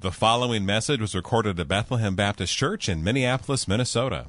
[0.00, 4.26] The following message was recorded at Bethlehem Baptist Church in Minneapolis, Minnesota.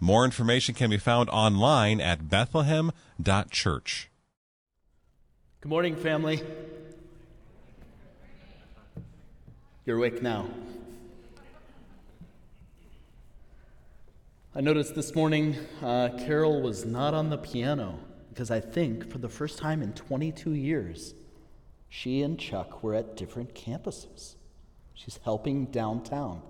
[0.00, 4.10] More information can be found online at bethlehem.church.
[5.60, 6.40] Good morning, family.
[9.84, 10.48] You're awake now.
[14.54, 17.98] I noticed this morning uh, Carol was not on the piano
[18.30, 21.12] because I think for the first time in 22 years,
[21.90, 24.36] she and Chuck were at different campuses.
[25.02, 26.42] She's helping downtown.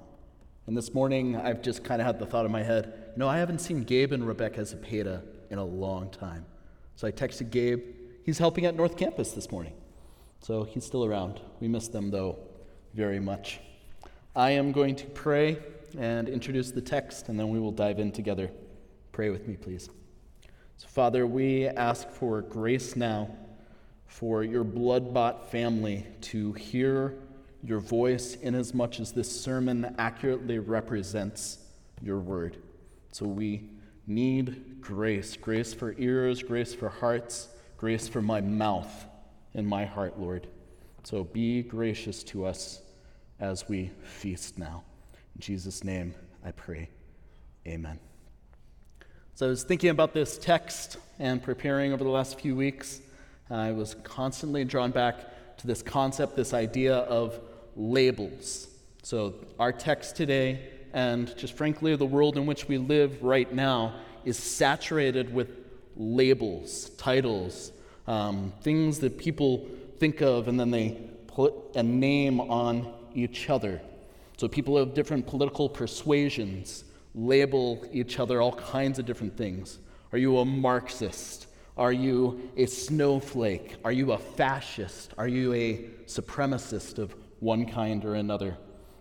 [0.66, 3.28] And this morning, I've just kind of had the thought in my head you know,
[3.28, 6.47] I haven't seen Gabe and Rebecca Zepeda in a long time.
[6.97, 7.83] So I texted Gabe.
[8.25, 9.75] He's helping at North Campus this morning.
[10.41, 11.41] So he's still around.
[11.61, 12.38] We miss them, though,
[12.95, 13.61] very much.
[14.34, 15.59] I am going to pray
[15.98, 18.50] and introduce the text, and then we will dive in together.
[19.12, 19.91] Pray with me, please.
[20.78, 23.30] So, Father, we ask for grace now
[24.06, 27.19] for your blood bought family to hear
[27.62, 31.59] your voice inasmuch as this sermon accurately represents
[32.03, 32.56] your word.
[33.12, 33.70] So we
[34.06, 39.06] need grace grace for ears, grace for hearts, grace for my mouth
[39.55, 40.48] and my heart, Lord.
[41.05, 42.83] So be gracious to us
[43.39, 44.83] as we feast now.
[45.34, 46.14] In Jesus' name
[46.45, 46.89] I pray.
[47.67, 47.98] Amen.
[49.34, 53.01] So I was thinking about this text and preparing over the last few weeks.
[53.51, 57.41] I was constantly drawn back to this concept, this idea of
[57.77, 58.69] labels.
[59.03, 60.61] So, our text today,
[60.92, 65.48] and just frankly, the world in which we live right now, is saturated with
[65.97, 67.73] labels, titles,
[68.06, 69.67] um, things that people
[69.98, 73.81] think of and then they put a name on each other.
[74.36, 79.79] So, people of different political persuasions label each other all kinds of different things.
[80.12, 81.47] Are you a Marxist?
[81.77, 83.77] Are you a snowflake?
[83.84, 85.12] Are you a fascist?
[85.17, 88.57] Are you a supremacist of one kind or another.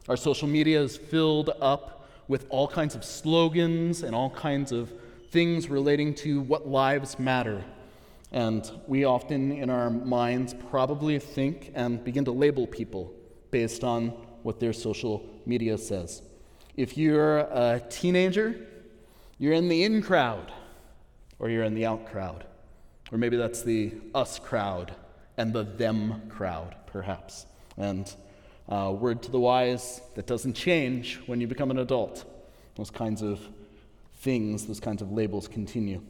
[0.09, 4.91] Our social media is filled up with all kinds of slogans and all kinds of
[5.29, 7.63] things relating to what lives matter.
[8.31, 13.13] And we often, in our minds, probably think and begin to label people
[13.51, 14.09] based on
[14.41, 16.23] what their social media says.
[16.75, 18.55] If you're a teenager,
[19.37, 20.51] you're in the in crowd,
[21.37, 22.45] or you're in the out crowd.
[23.11, 24.95] Or maybe that's the us crowd
[25.37, 27.45] and the them crowd, perhaps.
[27.77, 28.11] And
[28.71, 32.25] uh, word to the wise that doesn't change when you become an adult.
[32.75, 33.39] Those kinds of
[34.19, 36.01] things, those kinds of labels continue.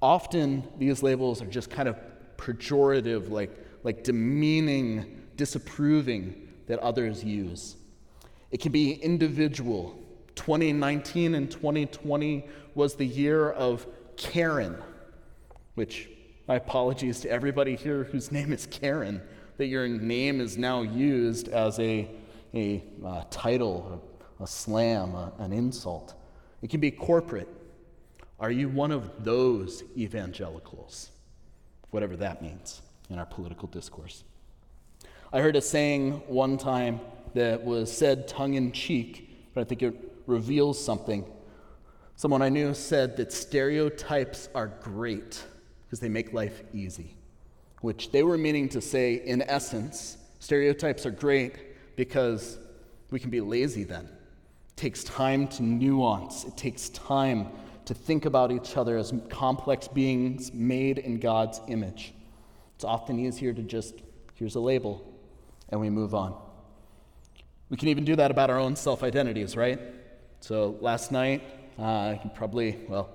[0.00, 1.96] Often, these labels are just kind of
[2.36, 3.50] pejorative, like,
[3.82, 7.76] like demeaning, disapproving that others use.
[8.52, 9.98] It can be individual.
[10.36, 12.44] 2019 and 2020
[12.74, 14.76] was the year of Karen,
[15.74, 16.08] which
[16.46, 19.20] my apologies to everybody here whose name is Karen
[19.62, 22.10] that your name is now used as a,
[22.52, 24.02] a uh, title,
[24.40, 26.14] a, a slam, a, an insult.
[26.62, 27.46] It can be corporate.
[28.40, 31.12] Are you one of those evangelicals?
[31.90, 34.24] Whatever that means in our political discourse.
[35.32, 36.98] I heard a saying one time
[37.34, 39.94] that was said tongue in cheek, but I think it
[40.26, 41.24] reveals something.
[42.16, 45.40] Someone I knew said that stereotypes are great
[45.84, 47.14] because they make life easy
[47.82, 52.58] which they were meaning to say, in essence, stereotypes are great because
[53.10, 54.04] we can be lazy then.
[54.04, 57.48] It takes time to nuance, it takes time
[57.84, 62.14] to think about each other as complex beings made in God's image.
[62.76, 63.94] It's often easier to just,
[64.34, 65.04] here's a label,
[65.68, 66.34] and we move on.
[67.68, 69.80] We can even do that about our own self identities, right?
[70.40, 71.42] So last night,
[71.78, 73.08] uh, you probably, well,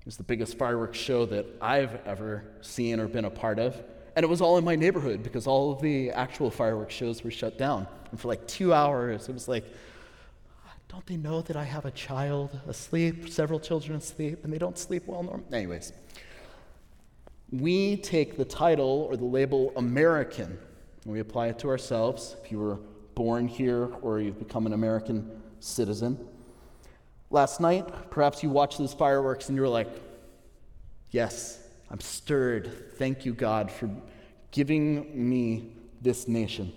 [0.00, 3.80] it was the biggest fireworks show that I've ever seen or been a part of.
[4.14, 7.30] And it was all in my neighborhood because all of the actual fireworks shows were
[7.30, 7.86] shut down.
[8.10, 9.64] And for like two hours, it was like,
[10.88, 14.76] don't they know that I have a child asleep, several children asleep, and they don't
[14.76, 15.46] sleep well normally?
[15.50, 15.94] Anyways,
[17.50, 20.58] we take the title or the label American
[21.04, 22.36] and we apply it to ourselves.
[22.44, 22.78] If you were
[23.14, 26.18] born here or you've become an American citizen.
[27.30, 29.88] Last night, perhaps you watched those fireworks and you were like,
[31.10, 31.61] yes,
[31.92, 32.94] I'm stirred.
[32.96, 33.90] Thank you, God, for
[34.50, 36.72] giving me this nation.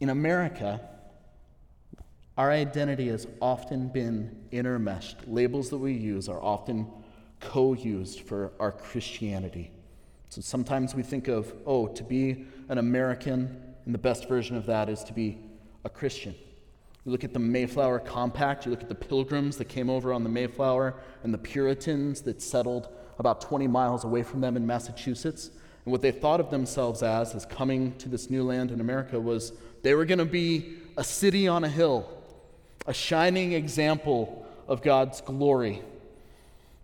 [0.00, 0.80] In America,
[2.36, 5.14] our identity has often been intermeshed.
[5.28, 6.88] Labels that we use are often
[7.38, 9.70] co used for our Christianity.
[10.28, 14.66] So sometimes we think of, oh, to be an American, and the best version of
[14.66, 15.38] that is to be
[15.84, 16.34] a Christian.
[17.04, 20.22] You look at the Mayflower Compact, you look at the pilgrims that came over on
[20.22, 20.94] the Mayflower
[21.24, 22.88] and the Puritans that settled
[23.18, 25.50] about 20 miles away from them in Massachusetts,
[25.84, 29.18] And what they thought of themselves as, as coming to this new land in America,
[29.18, 29.52] was
[29.82, 32.08] they were going to be a city on a hill,
[32.86, 35.82] a shining example of God's glory.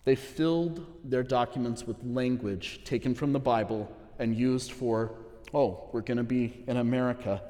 [0.05, 5.12] They filled their documents with language taken from the Bible and used for,
[5.55, 7.41] oh, we're going to be in America,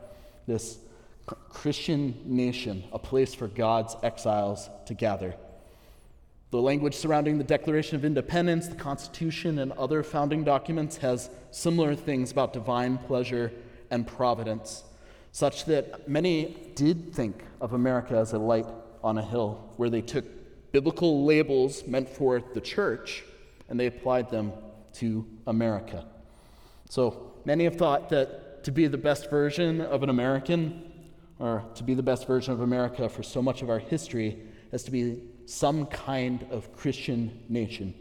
[0.46, 0.78] this
[1.28, 5.34] Christian nation, a place for God's exiles to gather.
[6.50, 11.94] The language surrounding the Declaration of Independence, the Constitution, and other founding documents has similar
[11.94, 13.52] things about divine pleasure
[13.90, 14.84] and providence,
[15.32, 18.66] such that many did think of America as a light
[19.04, 20.24] on a hill, where they took
[20.72, 23.24] biblical labels meant for the church
[23.68, 24.52] and they applied them
[24.94, 26.06] to America.
[26.88, 30.87] So many have thought that to be the best version of an American,
[31.38, 34.38] or to be the best version of America for so much of our history,
[34.72, 37.94] as to be some kind of Christian nation,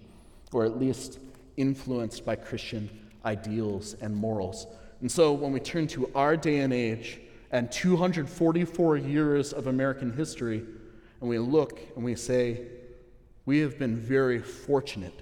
[0.51, 1.19] or at least
[1.56, 2.89] influenced by Christian
[3.25, 4.68] ideals and morals.
[5.01, 7.19] And so when we turn to our day and age
[7.51, 10.63] and 244 years of American history,
[11.22, 12.62] and we look and we say,
[13.45, 15.22] we have been very fortunate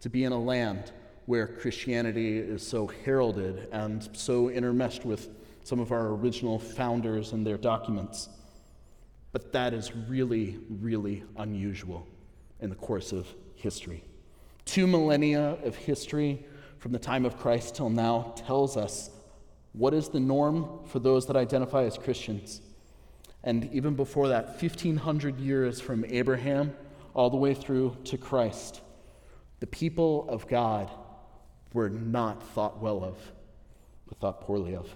[0.00, 0.92] to be in a land
[1.26, 5.28] where Christianity is so heralded and so intermeshed with
[5.66, 8.28] some of our original founders and their documents.
[9.32, 12.06] But that is really, really unusual
[12.60, 13.26] in the course of
[13.56, 14.04] history.
[14.64, 16.46] Two millennia of history
[16.78, 19.10] from the time of Christ till now tells us
[19.72, 22.60] what is the norm for those that identify as Christians.
[23.42, 26.76] And even before that, 1,500 years from Abraham
[27.12, 28.82] all the way through to Christ,
[29.58, 30.92] the people of God
[31.72, 33.18] were not thought well of,
[34.06, 34.88] but thought poorly of.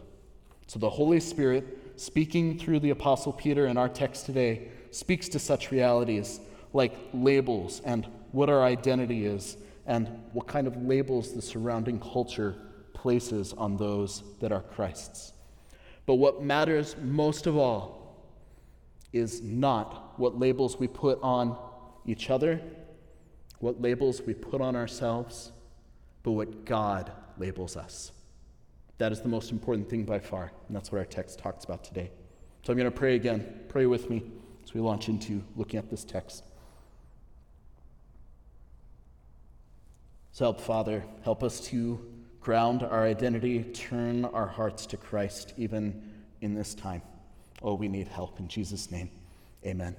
[0.71, 5.41] So the Holy Spirit speaking through the Apostle Peter in our text today, speaks to
[5.41, 6.39] such realities
[6.73, 12.55] like labels and what our identity is and what kind of labels the surrounding culture
[12.93, 15.33] places on those that are Christ's.
[16.07, 18.31] But what matters most of all
[19.13, 21.59] is not what labels we put on
[22.07, 22.61] each other,
[23.59, 25.51] what labels we put on ourselves,
[26.23, 28.13] but what God labels us.
[29.01, 31.83] That is the most important thing by far, and that's what our text talks about
[31.83, 32.11] today.
[32.63, 33.61] So I'm going to pray again.
[33.67, 34.23] Pray with me
[34.63, 36.45] as we launch into looking at this text.
[40.33, 41.99] So help, Father, help us to
[42.43, 46.13] ground our identity, turn our hearts to Christ, even
[46.43, 47.01] in this time.
[47.63, 48.39] Oh, we need help.
[48.39, 49.09] In Jesus' name,
[49.65, 49.97] amen.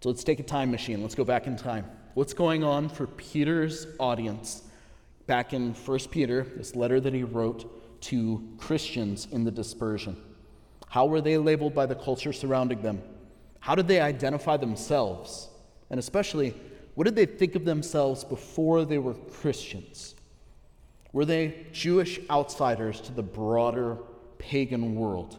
[0.00, 1.00] So let's take a time machine.
[1.00, 1.88] Let's go back in time.
[2.14, 4.64] What's going on for Peter's audience
[5.26, 10.16] back in 1 Peter, this letter that he wrote to Christians in the dispersion.
[10.88, 13.02] How were they labeled by the culture surrounding them?
[13.60, 15.48] How did they identify themselves?
[15.90, 16.54] And especially,
[16.94, 20.14] what did they think of themselves before they were Christians?
[21.12, 23.98] Were they Jewish outsiders to the broader
[24.38, 25.38] pagan world?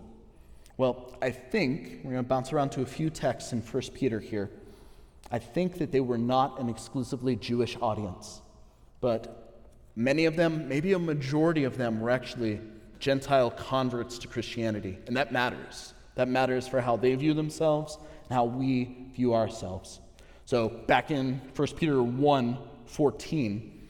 [0.78, 4.20] Well, I think, we're going to bounce around to a few texts in 1 Peter
[4.20, 4.52] here.
[5.32, 8.42] I think that they were not an exclusively Jewish audience,
[9.02, 9.47] but
[9.98, 12.62] Many of them, maybe a majority of them, were actually
[13.00, 15.00] Gentile converts to Christianity.
[15.08, 15.96] And that matters.
[16.14, 17.98] That matters for how they view themselves
[18.30, 20.00] and how we view ourselves.
[20.46, 23.90] So back in 1 Peter 1 14,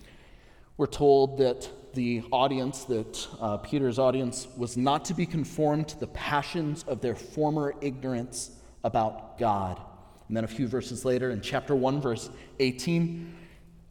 [0.78, 6.00] we're told that the audience, that uh, Peter's audience, was not to be conformed to
[6.00, 8.52] the passions of their former ignorance
[8.86, 9.82] about God.
[10.30, 12.30] And then a few verses later, in chapter 1, verse
[12.60, 13.36] 18,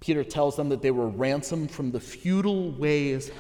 [0.00, 3.31] Peter tells them that they were ransomed from the futile ways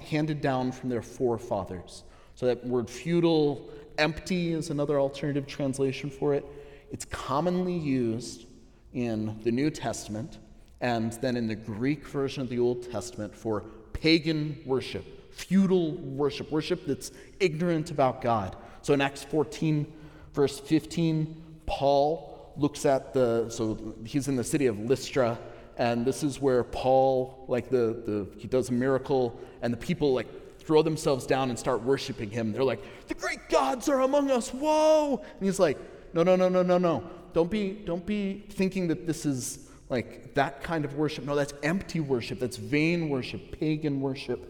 [0.00, 2.04] handed down from their forefathers.
[2.34, 3.68] So that word futile,
[3.98, 6.44] empty is another alternative translation for it.
[6.90, 8.46] It's commonly used
[8.92, 10.38] in the New Testament
[10.80, 16.50] and then in the Greek version of the Old Testament for pagan worship, futile worship,
[16.50, 18.56] worship that's ignorant about God.
[18.82, 19.90] So in Acts 14,
[20.34, 25.38] verse 15, Paul looks at the, so he's in the city of Lystra
[25.76, 30.14] and this is where Paul, like the, the he does a miracle, and the people
[30.14, 30.26] like
[30.58, 32.52] throw themselves down and start worshiping him.
[32.52, 35.18] They're like, the great gods are among us, whoa!
[35.18, 35.78] And he's like,
[36.12, 37.04] no, no, no, no, no, no.
[37.32, 41.24] Don't be, don't be thinking that this is like that kind of worship.
[41.24, 42.40] No, that's empty worship.
[42.40, 44.40] That's vain worship, pagan worship.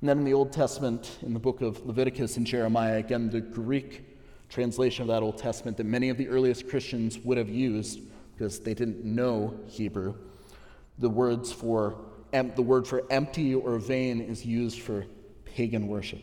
[0.00, 3.40] And then in the Old Testament, in the book of Leviticus and Jeremiah, again, the
[3.40, 4.04] Greek
[4.48, 8.00] translation of that Old Testament that many of the earliest Christians would have used
[8.32, 10.14] because they didn't know Hebrew
[10.98, 11.96] the words for
[12.32, 15.06] the word for empty or vain is used for
[15.44, 16.20] pagan worship.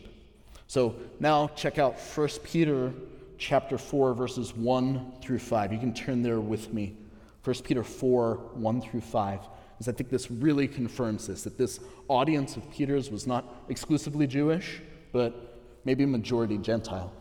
[0.68, 2.92] So now check out 1 Peter
[3.38, 5.72] chapter 4 verses 1 through 5.
[5.72, 6.96] You can turn there with me.
[7.44, 9.40] 1 Peter 4 1 through 5.
[9.78, 14.26] is I think this really confirms this that this audience of Peter's was not exclusively
[14.26, 14.80] Jewish,
[15.12, 17.12] but maybe a majority Gentile.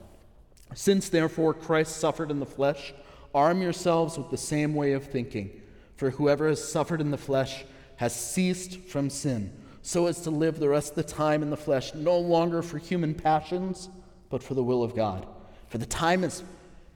[0.74, 2.94] Since therefore Christ suffered in the flesh,
[3.34, 5.62] arm yourselves with the same way of thinking.
[5.96, 7.64] For whoever has suffered in the flesh
[7.98, 11.58] has ceased from sin, so as to live the rest of the time in the
[11.58, 13.90] flesh, no longer for human passions,
[14.30, 15.26] but for the will of God.
[15.70, 16.44] For the time is,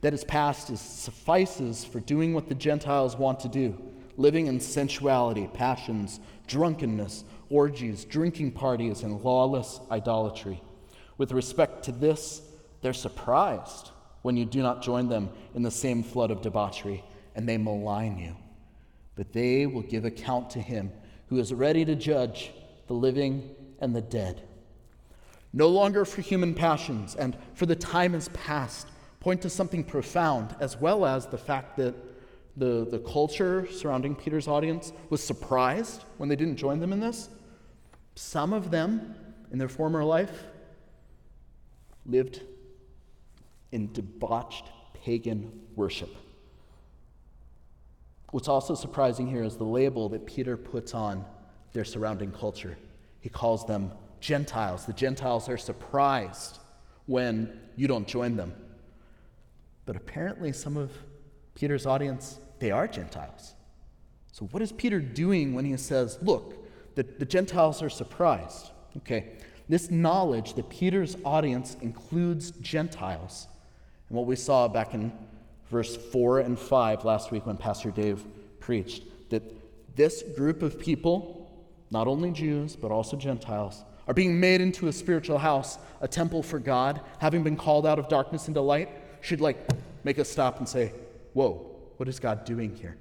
[0.02, 3.80] that is past is, suffices for doing what the Gentiles want to do,
[4.16, 10.62] living in sensuality, passions, drunkenness, orgies, drinking parties, and lawless idolatry.
[11.16, 12.42] With respect to this,
[12.82, 13.90] they're surprised
[14.22, 17.04] when you do not join them in the same flood of debauchery,
[17.34, 18.36] and they malign you.
[19.20, 20.90] But they will give account to him
[21.26, 22.52] who is ready to judge
[22.86, 24.48] the living and the dead.
[25.52, 28.88] No longer for human passions, and for the time is past,
[29.20, 31.94] point to something profound, as well as the fact that
[32.56, 37.28] the, the culture surrounding Peter's audience was surprised when they didn't join them in this.
[38.14, 39.14] Some of them,
[39.52, 40.44] in their former life,
[42.06, 42.40] lived
[43.70, 46.16] in debauched pagan worship.
[48.30, 51.24] What's also surprising here is the label that Peter puts on
[51.72, 52.76] their surrounding culture.
[53.20, 54.86] He calls them Gentiles.
[54.86, 56.58] The Gentiles are surprised
[57.06, 58.54] when you don't join them.
[59.84, 60.92] But apparently, some of
[61.54, 63.54] Peter's audience, they are Gentiles.
[64.32, 66.54] So, what is Peter doing when he says, Look,
[66.94, 68.70] the, the Gentiles are surprised?
[68.98, 69.32] Okay,
[69.68, 73.48] this knowledge that Peter's audience includes Gentiles
[74.08, 75.12] and what we saw back in
[75.70, 78.24] verse 4 and 5 last week when Pastor Dave
[78.58, 79.42] preached that
[79.96, 81.48] this group of people,
[81.90, 86.42] not only Jews, but also Gentiles, are being made into a spiritual house, a temple
[86.42, 88.88] for God, having been called out of darkness into light,
[89.20, 89.56] should like
[90.04, 90.92] make us stop and say,
[91.32, 91.64] Whoa,
[91.96, 92.96] what is God doing here?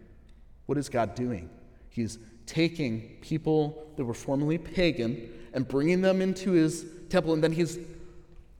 [0.68, 1.50] What is God doing?
[1.90, 7.54] He's taking people that were formerly pagan and bringing them into his temple, and then
[7.54, 7.80] he's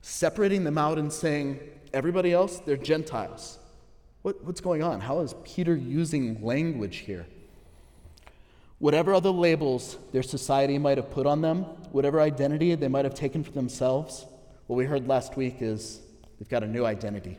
[0.02, 1.60] separating them out and saying,
[1.94, 3.60] Everybody else, they're Gentiles.
[4.22, 5.00] What, what's going on?
[5.00, 7.26] How is Peter using language here?
[8.80, 13.14] Whatever other labels their society might have put on them, whatever identity they might have
[13.14, 14.26] taken for themselves,
[14.68, 16.02] what we heard last week is
[16.38, 17.38] they've got a new identity.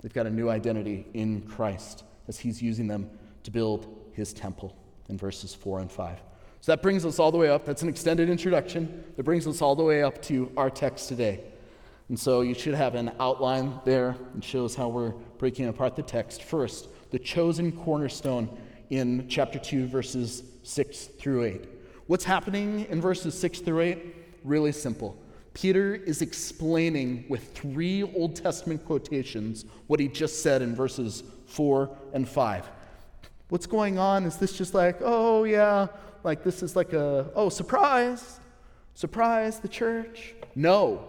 [0.00, 3.10] They've got a new identity in Christ as he's using them
[3.44, 4.76] to build his temple
[5.08, 6.18] in verses 4 and 5.
[6.60, 7.64] So that brings us all the way up.
[7.64, 9.04] That's an extended introduction.
[9.16, 11.40] That brings us all the way up to our text today.
[12.12, 16.02] And so you should have an outline there that shows how we're breaking apart the
[16.02, 16.42] text.
[16.42, 18.54] First, the chosen cornerstone
[18.90, 21.64] in chapter 2, verses 6 through 8.
[22.08, 24.14] What's happening in verses 6 through 8?
[24.44, 25.16] Really simple.
[25.54, 31.96] Peter is explaining with three Old Testament quotations what he just said in verses 4
[32.12, 32.70] and 5.
[33.48, 34.26] What's going on?
[34.26, 35.86] Is this just like, oh, yeah,
[36.24, 38.38] like this is like a, oh, surprise,
[38.92, 40.34] surprise, the church?
[40.54, 41.08] No.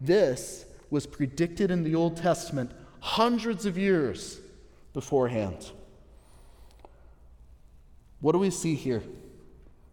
[0.00, 2.70] This was predicted in the Old Testament
[3.00, 4.40] hundreds of years
[4.92, 5.70] beforehand.
[8.20, 9.02] What do we see here?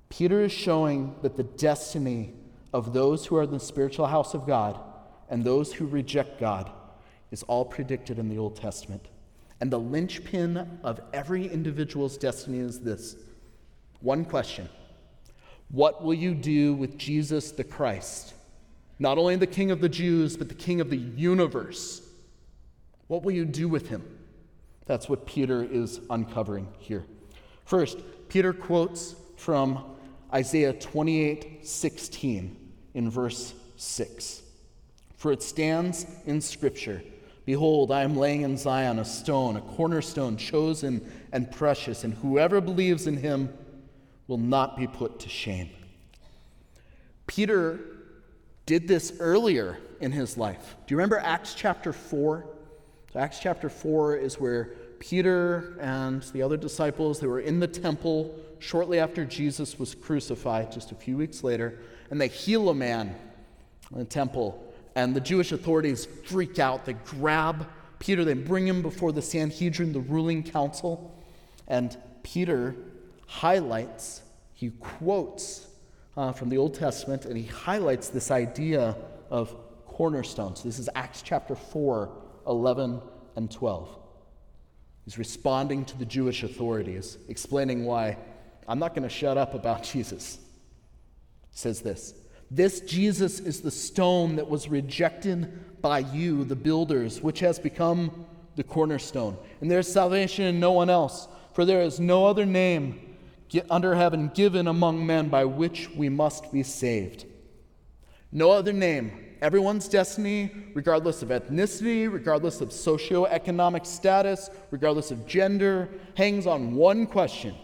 [0.10, 2.34] Peter is showing that the destiny
[2.74, 4.80] of those who are in the spiritual house of God
[5.30, 6.72] and those who reject God
[7.32, 9.08] is all predicted in the Old Testament.
[9.60, 13.16] And the linchpin of every individual's destiny is this
[14.02, 14.68] one question
[15.70, 18.34] What will you do with Jesus the Christ?
[19.02, 22.08] Not only the King of the Jews, but the King of the universe.
[23.08, 24.04] What will you do with him?
[24.86, 27.04] That's what Peter is uncovering here.
[27.66, 27.98] First,
[28.30, 29.84] Peter quotes from
[30.32, 32.56] Isaiah 28 16
[32.94, 34.44] in verse 6.
[35.18, 37.02] For it stands in Scripture
[37.44, 42.62] Behold, I am laying in Zion a stone, a cornerstone chosen and precious, and whoever
[42.62, 43.52] believes in him
[44.28, 45.72] will not be put to shame.
[47.26, 47.80] Peter
[48.72, 50.78] did this earlier in his life.
[50.88, 52.46] Do you remember Acts chapter 4?
[53.12, 57.68] So Acts chapter 4 is where Peter and the other disciples they were in the
[57.68, 61.80] temple shortly after Jesus was crucified just a few weeks later
[62.12, 63.14] and they heal a man
[63.92, 67.68] in the temple and the Jewish authorities freak out they grab
[68.00, 71.14] Peter they bring him before the Sanhedrin the ruling council
[71.68, 72.78] and Peter
[73.28, 74.22] highlights
[74.54, 75.68] he quotes
[76.18, 78.96] uh, from the Old Testament, and he highlights this idea
[79.30, 80.64] of cornerstones.
[80.64, 82.10] This is Acts chapter 4,
[82.48, 83.02] 11
[83.36, 83.90] and 12.
[85.06, 88.18] He's responding to the Jewish authorities, explaining why
[88.68, 90.38] I'm not going to shut up about Jesus.
[91.50, 92.14] He says this
[92.50, 98.26] This Jesus is the stone that was rejected by you, the builders, which has become
[98.56, 99.38] the cornerstone.
[99.62, 103.11] And there's salvation in no one else, for there is no other name
[103.70, 107.26] under heaven given among men by which we must be saved.
[108.32, 109.12] No other name.
[109.42, 117.06] Everyone's destiny, regardless of ethnicity, regardless of socioeconomic status, regardless of gender, hangs on one
[117.08, 117.56] question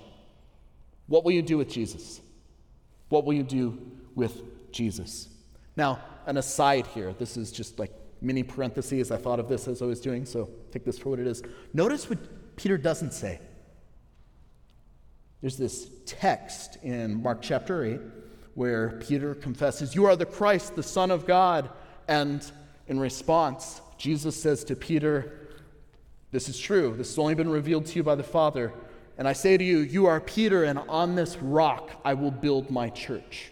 [1.08, 2.20] What will you do with Jesus?
[3.10, 3.80] What will you do
[4.16, 4.42] with
[4.72, 5.30] Jesus?
[5.76, 7.14] Now, an aside here.
[7.14, 7.92] This is just like
[8.22, 9.12] mini parentheses.
[9.12, 11.44] I thought of this as I was doing, so take this for what it is.
[11.74, 13.40] Notice what Peter doesn't say.
[15.42, 18.00] There's this text in Mark chapter 8
[18.56, 21.70] where Peter confesses, You are the Christ, the Son of God.
[22.08, 22.44] And
[22.88, 25.48] in response, Jesus says to Peter,
[26.32, 26.96] This is true.
[26.98, 28.74] This has only been revealed to you by the Father.
[29.20, 32.72] And I say to you, You are Peter, and on this rock I will build
[32.72, 33.52] my church.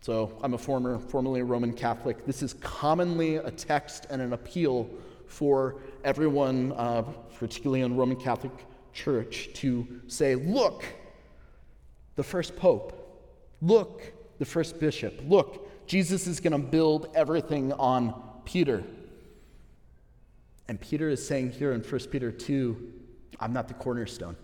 [0.00, 2.24] So I'm a former, formerly a Roman Catholic.
[2.24, 4.88] This is commonly a text and an appeal
[5.26, 7.02] for everyone, uh,
[7.36, 8.52] particularly in Roman Catholic
[8.92, 10.84] Church, to say, look,
[12.16, 13.26] the first pope,
[13.60, 14.02] look,
[14.38, 18.82] the first bishop, look, Jesus is going to build everything on Peter.
[20.68, 22.92] And Peter is saying here in 1 Peter 2,
[23.40, 24.36] I'm not the cornerstone.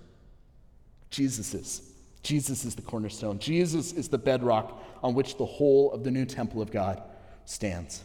[1.11, 1.91] Jesus is.
[2.23, 3.39] Jesus is the cornerstone.
[3.39, 7.03] Jesus is the bedrock on which the whole of the new temple of God
[7.45, 8.05] stands.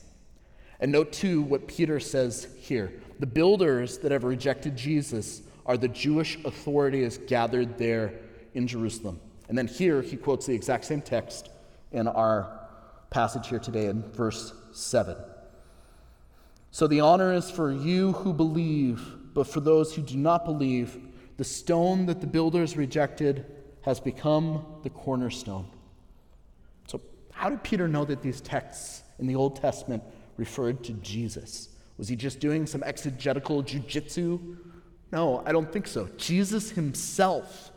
[0.82, 2.92] And note too what Peter says here.
[3.20, 8.14] The builders that have rejected Jesus are the Jewish authorities gathered there
[8.56, 9.20] in Jerusalem.
[9.48, 11.50] And then here he quotes the exact same text
[11.92, 12.60] in our
[13.12, 15.16] passage here today in verse 7.
[16.72, 19.00] So the honor is for you who believe,
[19.36, 20.98] but for those who do not believe,
[21.38, 23.46] the stone that the builders rejected
[23.84, 25.68] has become the cornerstone.
[26.88, 27.00] So,
[27.32, 30.02] how did Peter know that these texts in the Old Testament
[30.36, 31.70] referred to Jesus?
[32.00, 34.58] Was he just doing some exegetical jujitsu?
[35.12, 36.08] No, I don't think so.
[36.18, 37.72] Jesus himself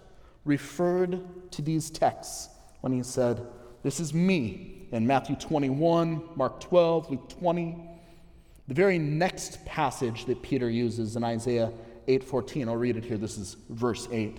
[0.45, 2.49] referred to these texts
[2.81, 3.47] when he said,
[3.83, 7.89] This is me in Matthew 21, Mark 12, Luke 20.
[8.69, 11.73] The very next passage that Peter uses in Isaiah
[12.09, 13.17] 8:14, I'll read it here.
[13.17, 14.39] This is verse 8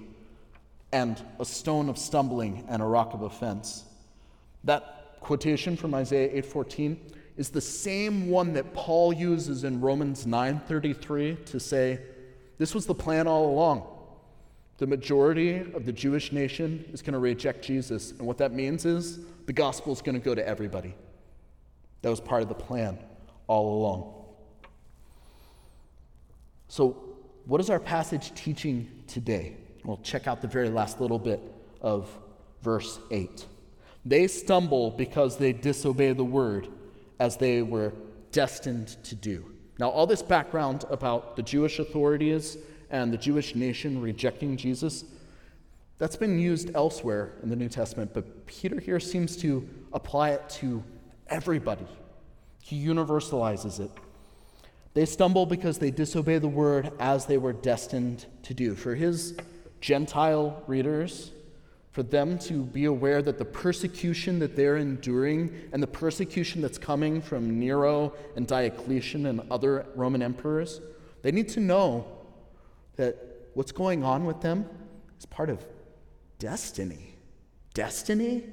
[0.92, 3.84] and a stone of stumbling and a rock of offense.
[4.64, 6.98] That quotation from Isaiah 8:14
[7.36, 12.00] is the same one that Paul uses in Romans 9:33 to say
[12.58, 13.84] this was the plan all along.
[14.78, 18.86] The majority of the Jewish nation is going to reject Jesus, and what that means
[18.86, 20.96] is the gospel is going to go to everybody.
[22.02, 22.98] That was part of the plan
[23.48, 24.14] all along.
[26.68, 26.98] So,
[27.46, 29.58] what is our passage teaching today?
[29.84, 31.42] We'll check out the very last little bit
[31.82, 32.10] of
[32.62, 33.46] verse 8.
[34.06, 36.68] They stumble because they disobey the word
[37.20, 37.94] as they were
[38.32, 39.53] destined to do.
[39.80, 42.58] Now, all this background about the Jewish authorities
[42.90, 45.06] and the Jewish nation rejecting Jesus,
[45.98, 50.48] that's been used elsewhere in the New Testament, but Peter here seems to apply it
[50.50, 50.84] to
[51.28, 51.88] everybody.
[52.62, 53.92] He universalizes it.
[54.94, 58.76] They stumble because they disobey the word as they were destined to do.
[58.76, 59.36] For his
[59.82, 61.32] Gentile readers,
[61.94, 66.80] for them to be aware that the persecution that they're enduring and the persecution that's
[66.80, 70.82] coming from Nero and Diocletian and other Roman emperors,
[71.22, 72.08] they need to know
[72.96, 73.16] that
[73.54, 74.68] what's going on with them
[75.20, 75.64] is part of
[76.40, 77.16] destiny.
[77.76, 78.44] Destiny?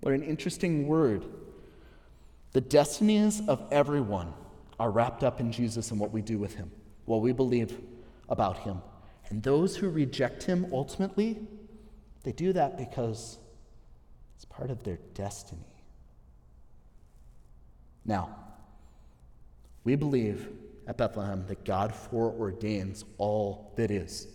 [0.00, 1.26] What an interesting word.
[2.52, 4.32] The destinies of everyone
[4.80, 6.70] are wrapped up in Jesus and what we do with him,
[7.04, 7.78] what we believe
[8.30, 8.80] about him.
[9.28, 11.38] And those who reject him ultimately,
[12.22, 13.38] they do that because
[14.36, 15.62] it's part of their destiny.
[18.04, 18.36] Now,
[19.84, 20.48] we believe
[20.86, 24.26] at Bethlehem that God foreordains all that is.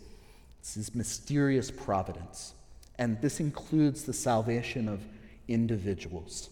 [0.59, 2.53] It's his mysterious providence.
[2.99, 5.01] And this includes the salvation of
[5.47, 6.49] individuals.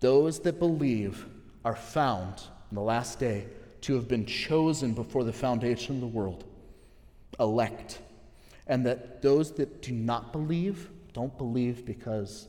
[0.00, 1.26] Those that believe
[1.64, 3.46] are found in the last day
[3.80, 6.44] to have been chosen before the foundation of the world
[7.40, 8.00] elect,
[8.68, 12.48] and that those that do not believe don't believe because,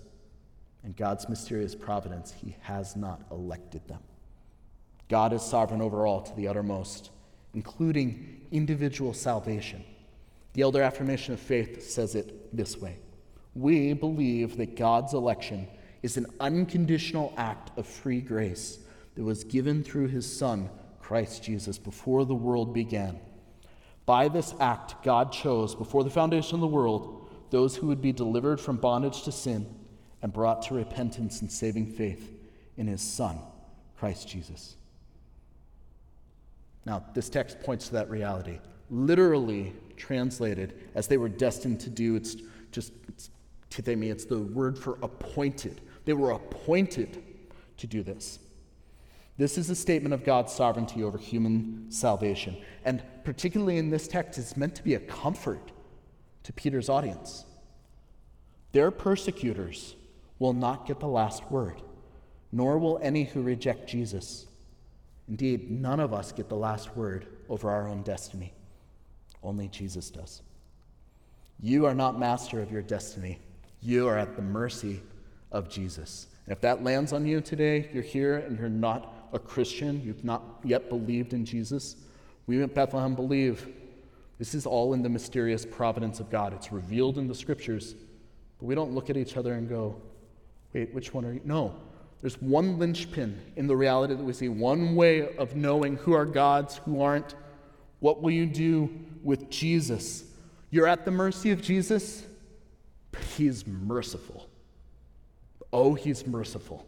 [0.84, 4.04] in God's mysterious providence, He has not elected them.
[5.08, 7.10] God is sovereign over all to the uttermost,
[7.54, 9.84] including individual salvation.
[10.54, 12.98] The Elder Affirmation of Faith says it this way
[13.56, 15.68] We believe that God's election
[16.04, 18.80] is an unconditional act of free grace
[19.16, 23.20] that was given through His Son, Christ Jesus, before the world began
[24.10, 28.12] by this act, God chose, before the foundation of the world, those who would be
[28.12, 29.68] delivered from bondage to sin
[30.24, 32.32] and brought to repentance and saving faith
[32.76, 33.38] in his Son,
[34.00, 34.78] Christ Jesus.
[36.88, 38.58] Now, this text points to that reality.
[38.90, 42.36] Literally translated, as they were destined to do, it's
[42.72, 43.30] just it's,
[43.70, 45.82] tithemi, it's the word for appointed.
[46.06, 47.22] They were appointed
[47.78, 48.40] to do this.
[49.40, 52.58] This is a statement of God's sovereignty over human salvation.
[52.84, 55.72] And particularly in this text, it's meant to be a comfort
[56.44, 57.46] to Peter's audience.
[58.74, 59.96] Their persecutors
[60.40, 61.82] will not get the last word,
[62.52, 64.46] nor will any who reject Jesus.
[65.30, 68.54] Indeed, none of us get the last word over our own destiny.
[69.42, 70.42] Only Jesus does.
[71.62, 73.40] You are not master of your destiny.
[73.82, 75.02] You are at the mercy
[75.54, 76.28] of Jesus.
[76.46, 80.24] And if that lands on you today, you're here and you're not a Christian, you've
[80.24, 81.96] not yet believed in Jesus,
[82.48, 83.68] we at Bethlehem believe
[84.40, 86.54] this is all in the mysterious providence of God.
[86.54, 87.96] It's revealed in the scriptures,
[88.58, 90.02] but we don't look at each other and go,
[90.74, 91.42] wait, which one are you?
[91.44, 91.76] No.
[92.22, 96.26] There's one linchpin in the reality that we see, one way of knowing who are
[96.26, 97.36] God's, who aren't.
[98.00, 98.90] What will you do
[99.24, 100.24] with Jesus?
[100.70, 102.26] You're at the mercy of Jesus,
[103.12, 104.50] but He's merciful.
[105.72, 106.86] Oh, He's merciful.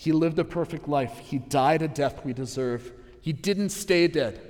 [0.00, 1.18] He lived a perfect life.
[1.18, 2.90] He died a death we deserve.
[3.20, 4.40] He didn't stay dead.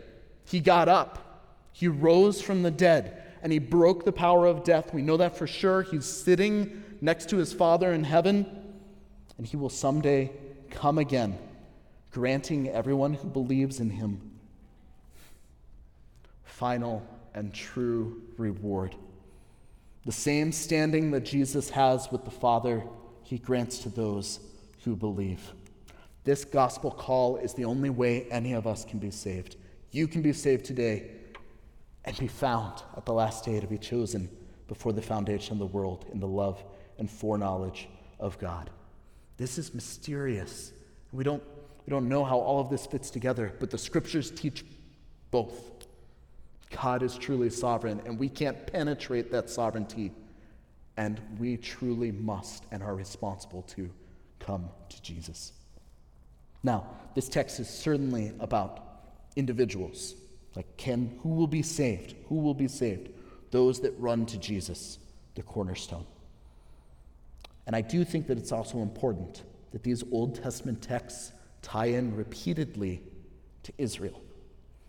[0.45, 1.49] He got up.
[1.73, 4.95] He rose from the dead and he broke the power of death.
[4.95, 5.83] We know that for sure.
[5.83, 8.47] He's sitting next to his Father in heaven
[9.39, 10.31] and he will someday
[10.71, 11.37] come again,
[12.13, 14.21] granting everyone who believes in him
[16.45, 18.95] final and true reward.
[20.07, 22.85] The same standing that Jesus has with the Father,
[23.25, 24.39] he grants to those
[24.85, 25.53] who believe.
[26.25, 29.57] This gospel call is the only way any of us can be saved.
[29.91, 31.11] You can be saved today
[32.05, 34.29] and be found at the last day to be chosen
[34.69, 36.63] before the foundation of the world in the love
[36.99, 37.89] and foreknowledge
[38.19, 38.71] of God.
[39.37, 40.73] This is mysterious.
[41.13, 41.43] We don't,
[41.87, 44.65] we don't know how all of this fits together, but the scriptures teach
[45.31, 45.87] both.
[46.71, 50.13] God is truly sovereign, and we can't penetrate that sovereignty,
[50.97, 53.91] and we truly must and are responsible to
[54.51, 55.53] come to Jesus.
[56.63, 58.81] Now, this text is certainly about
[59.37, 60.15] individuals.
[60.57, 62.17] Like, can who will be saved?
[62.29, 63.11] Who will be saved?
[63.53, 64.99] Those that run to Jesus,
[65.37, 66.05] the cornerstone.
[67.67, 71.33] And I do think that it's also important that these Old Testament texts
[71.63, 73.03] tie in repeatedly
[73.63, 74.21] to Israel.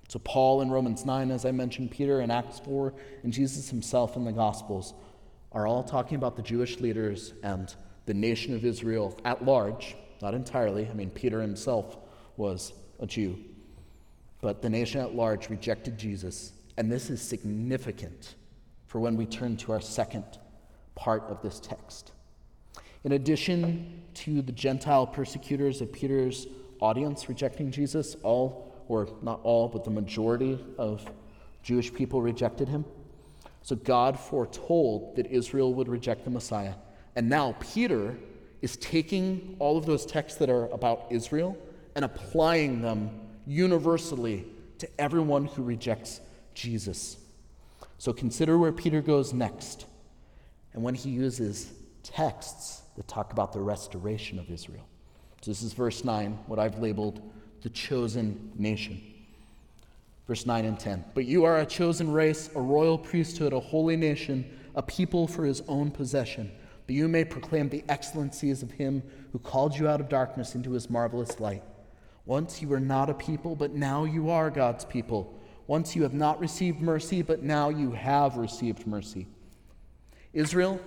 [0.07, 2.93] So, Paul in Romans 9, as I mentioned, Peter in Acts 4,
[3.23, 4.95] and Jesus himself in the Gospels
[5.51, 7.73] are all talking about the Jewish leaders and
[8.05, 10.87] the nation of Israel at large, not entirely.
[10.89, 11.97] I mean, Peter himself
[12.37, 13.37] was a Jew.
[14.41, 16.53] But the nation at large rejected Jesus.
[16.77, 18.35] And this is significant
[18.87, 20.25] for when we turn to our second
[20.95, 22.11] part of this text.
[23.03, 26.47] In addition to the Gentile persecutors of Peter's
[26.79, 31.05] audience rejecting Jesus, all, or not all, but the majority of
[31.63, 32.85] Jewish people rejected him.
[33.63, 36.73] So God foretold that Israel would reject the Messiah.
[37.15, 38.17] And now Peter
[38.61, 41.57] is taking all of those texts that are about Israel
[41.95, 43.09] and applying them
[43.45, 44.45] universally
[44.77, 46.21] to everyone who rejects
[46.53, 47.17] Jesus.
[47.97, 49.85] So consider where Peter goes next.
[50.73, 51.71] And when he uses
[52.03, 54.87] texts that talk about the restoration of Israel.
[55.41, 57.21] So this is verse 9, what I've labeled
[57.61, 59.01] the chosen nation.
[60.27, 61.03] Verse 9 and 10.
[61.13, 65.43] But you are a chosen race, a royal priesthood, a holy nation, a people for
[65.43, 66.51] his own possession
[66.91, 69.01] that you may proclaim the excellencies of him
[69.31, 71.63] who called you out of darkness into his marvelous light.
[72.25, 75.39] Once you were not a people, but now you are God's people.
[75.67, 79.25] Once you have not received mercy, but now you have received mercy.
[80.33, 80.81] Israel,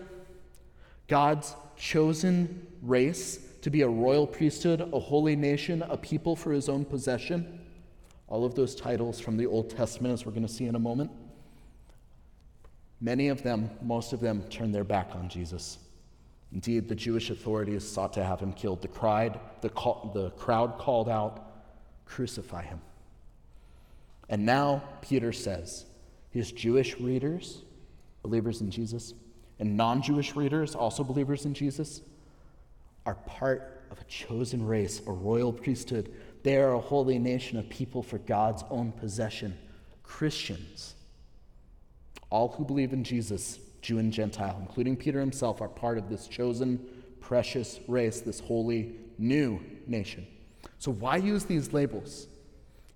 [1.09, 6.69] God's chosen race to be a royal priesthood, a holy nation, a people for his
[6.69, 7.61] own possession.
[8.29, 10.79] All of those titles from the Old Testament, as we're going to see in a
[10.79, 11.11] moment.
[13.01, 15.79] Many of them, most of them, turned their back on Jesus.
[16.55, 18.81] Indeed, the Jewish authorities sought to have him killed.
[18.81, 21.51] The, cried, the, call, the crowd called out,
[22.07, 22.81] Crucify him.
[24.29, 25.85] And now Peter says
[26.31, 27.62] his Jewish readers,
[28.23, 29.14] believers in Jesus,
[29.59, 32.03] and non Jewish readers, also believers in Jesus,
[33.05, 36.14] are part of a chosen race, a royal priesthood.
[36.45, 39.59] They are a holy nation of people for God's own possession,
[40.05, 40.95] Christians.
[42.31, 46.27] All who believe in Jesus Jew and Gentile, including Peter himself, are part of this
[46.27, 46.83] chosen,
[47.20, 50.27] precious race, this holy new nation.
[50.79, 52.27] So, why use these labels?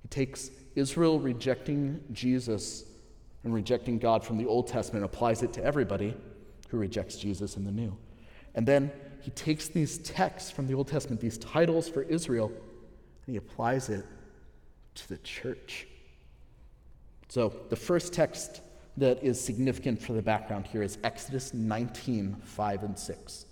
[0.00, 2.84] He takes Israel rejecting Jesus
[3.44, 6.16] and rejecting God from the Old Testament applies it to everybody
[6.70, 7.94] who rejects Jesus in the New.
[8.54, 13.34] And then he takes these texts from the Old Testament, these titles for Israel, and
[13.34, 14.06] he applies it
[14.94, 15.86] to the church.
[17.28, 18.62] So, the first text
[18.98, 23.46] that is significant for the background here is Exodus 19, 5 and 6.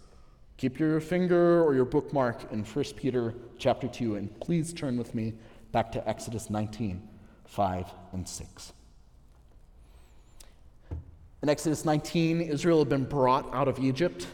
[0.57, 5.15] Keep your finger or your bookmark in 1 Peter chapter 2, and please turn with
[5.15, 5.35] me
[5.71, 7.07] back to Exodus 19,
[7.45, 8.73] 5 and 6.
[11.43, 14.27] In Exodus 19, Israel had been brought out of Egypt,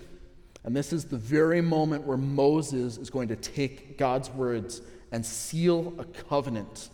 [0.64, 5.27] and this is the very moment where Moses is going to take God's words and
[5.27, 6.88] seal a covenant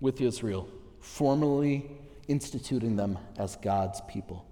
[0.00, 0.68] with Israel,
[1.00, 1.90] formally
[2.28, 4.46] instituting them as God's people.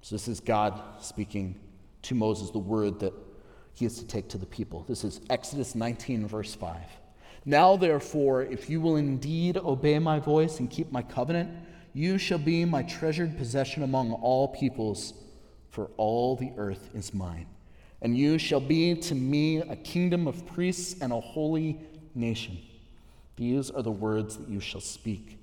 [0.00, 1.58] So, this is God speaking
[2.02, 3.14] to Moses the word that
[3.72, 4.84] he is to take to the people.
[4.88, 6.76] This is Exodus 19, verse 5.
[7.44, 11.50] Now, therefore, if you will indeed obey my voice and keep my covenant,
[11.92, 15.14] you shall be my treasured possession among all peoples,
[15.70, 17.46] for all the earth is mine.
[18.02, 21.80] And you shall be to me a kingdom of priests and a holy
[22.14, 22.58] nation.
[23.36, 25.38] These are the words that you shall speak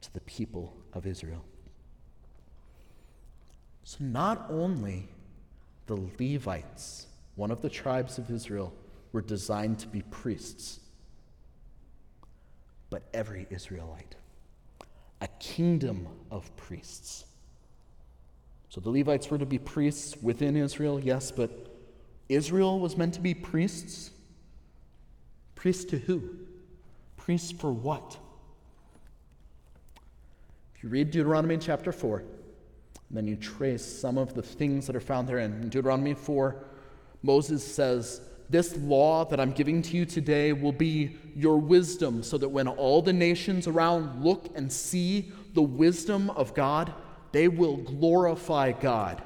[0.00, 1.44] to the people of Israel.
[3.84, 5.08] So, not only
[5.86, 8.72] the Levites, one of the tribes of Israel,
[9.12, 10.80] were designed to be priests,
[12.90, 14.14] but every Israelite,
[15.20, 17.24] a kingdom of priests.
[18.68, 21.50] So the Levites were to be priests within Israel, yes, but
[22.28, 24.12] Israel was meant to be priests.
[25.56, 26.22] Priests to who?
[27.16, 28.16] Priests for what?
[30.80, 32.26] If you read Deuteronomy chapter 4, and
[33.10, 36.56] then you trace some of the things that are found there in Deuteronomy 4.
[37.22, 42.38] Moses says, This law that I'm giving to you today will be your wisdom, so
[42.38, 46.94] that when all the nations around look and see the wisdom of God,
[47.32, 49.22] they will glorify God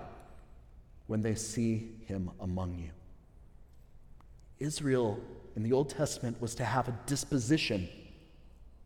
[1.06, 2.90] when they see him among you.
[4.58, 5.20] Israel
[5.54, 7.88] in the Old Testament was to have a disposition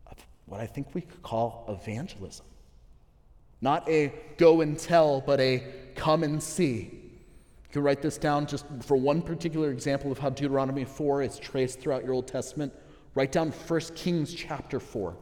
[0.05, 2.45] of what I think we could call evangelism.
[3.61, 5.63] Not a go and tell, but a
[5.95, 6.89] come and see.
[7.69, 11.37] You can write this down just for one particular example of how Deuteronomy 4 is
[11.37, 12.73] traced throughout your Old Testament.
[13.15, 15.15] Write down 1 Kings chapter 4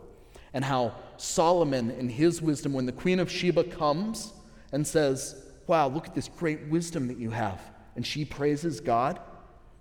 [0.54, 4.34] and how Solomon, in his wisdom, when the Queen of Sheba comes
[4.72, 7.60] and says, Wow, look at this great wisdom that you have,
[7.96, 9.20] and she praises God,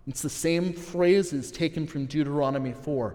[0.09, 3.15] it's the same phrases taken from Deuteronomy 4.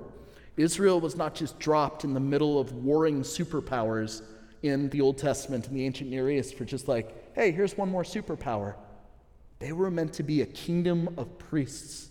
[0.57, 4.21] Israel was not just dropped in the middle of warring superpowers
[4.63, 7.89] in the Old Testament in the ancient Near East for just like, hey, here's one
[7.89, 8.75] more superpower.
[9.59, 12.09] They were meant to be a kingdom of priests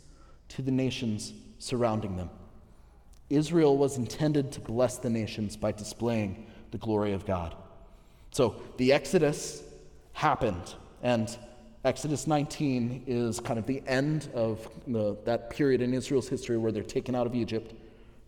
[0.50, 2.30] to the nations surrounding them.
[3.28, 7.54] Israel was intended to bless the nations by displaying the glory of God.
[8.32, 9.62] So the Exodus
[10.12, 11.36] happened, and
[11.84, 16.72] Exodus 19 is kind of the end of the, that period in Israel's history where
[16.72, 17.74] they're taken out of Egypt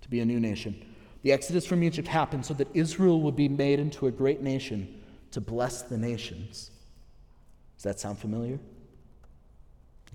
[0.02, 0.84] to be a new nation.
[1.22, 5.02] The Exodus from Egypt happened so that Israel would be made into a great nation
[5.30, 6.70] to bless the nations.
[7.76, 8.58] Does that sound familiar?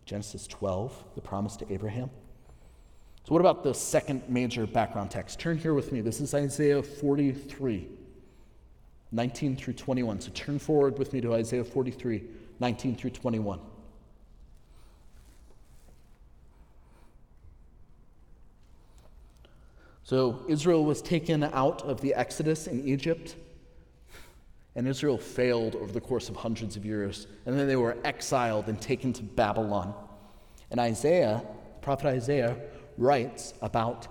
[0.06, 2.10] Genesis 12, the promise to Abraham.
[3.26, 5.38] So, what about the second major background text?
[5.38, 6.00] Turn here with me.
[6.00, 7.88] This is Isaiah 43,
[9.12, 10.22] 19 through 21.
[10.22, 12.24] So, turn forward with me to Isaiah 43,
[12.62, 13.60] 19 through 21.
[20.08, 23.36] So Israel was taken out of the Exodus in Egypt,
[24.74, 27.28] and Israel failed over the course of hundreds of years.
[27.46, 29.94] And then they were exiled and taken to Babylon.
[30.72, 31.44] And Isaiah,
[31.82, 32.56] prophet Isaiah,
[32.98, 34.08] writes about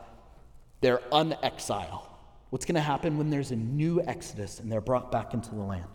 [0.83, 2.07] their unexile.
[2.51, 5.63] What's going to happen when there's a new Exodus and they're brought back into the
[5.63, 5.89] land?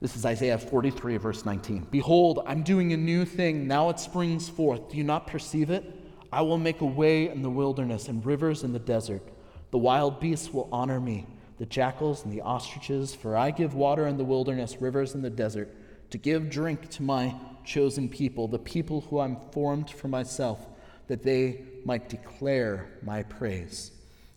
[0.00, 1.86] This is Isaiah 43, verse 19.
[1.92, 3.68] Behold, I'm doing a new thing.
[3.68, 4.90] Now it springs forth.
[4.90, 5.97] Do you not perceive it?
[6.32, 9.22] I will make a way in the wilderness and rivers in the desert.
[9.70, 11.26] The wild beasts will honor me,
[11.58, 15.30] the jackals and the ostriches, for I give water in the wilderness, rivers in the
[15.30, 15.74] desert,
[16.10, 20.66] to give drink to my chosen people, the people who I'm formed for myself,
[21.06, 23.92] that they might declare my praise.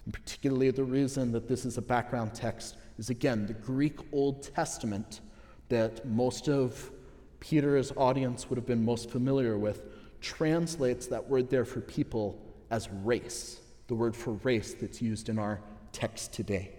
[0.06, 4.44] And particularly, the reason that this is a background text is again the Greek Old
[4.44, 5.22] Testament
[5.70, 6.92] that most of
[7.40, 9.84] Peter's audience would have been most familiar with
[10.22, 15.38] translates that word there for people as race, the word for race that's used in
[15.38, 15.60] our
[15.92, 16.72] text today.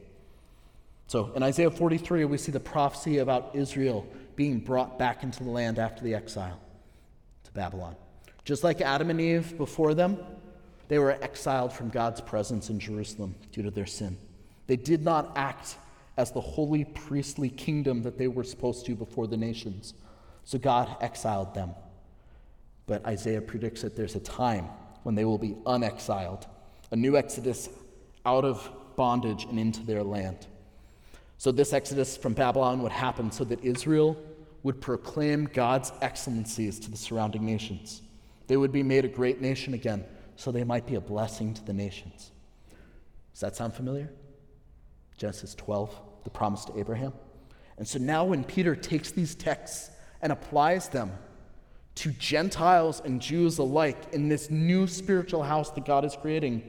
[1.08, 5.50] So in Isaiah 43, we see the prophecy about Israel being brought back into the
[5.50, 6.58] land after the exile
[7.44, 7.96] to Babylon.
[8.44, 10.18] Just like Adam and Eve before them,
[10.88, 14.16] they were exiled from God's presence in Jerusalem due to their sin.
[14.66, 15.76] They did not act
[16.16, 19.94] as the holy priestly kingdom that they were supposed to before the nations.
[20.44, 21.70] So God exiled them.
[22.92, 24.66] But Isaiah predicts that there's a time
[25.02, 26.46] when they will be unexiled,
[26.90, 27.70] a new exodus
[28.26, 30.46] out of bondage and into their land.
[31.38, 34.14] So, this exodus from Babylon would happen so that Israel
[34.62, 38.02] would proclaim God's excellencies to the surrounding nations.
[38.46, 40.04] They would be made a great nation again,
[40.36, 42.30] so they might be a blessing to the nations.
[43.32, 44.10] Does that sound familiar?
[45.16, 47.14] Genesis 12, the promise to Abraham.
[47.78, 51.12] And so now, when Peter takes these texts and applies them
[51.94, 56.62] to Gentiles and Jews alike in this new spiritual house that God is creating,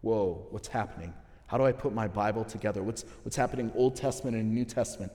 [0.00, 1.12] whoa, what's happening?
[1.46, 2.82] How do I put my Bible together?
[2.82, 5.10] What's, what's happening Old Testament and New Testament?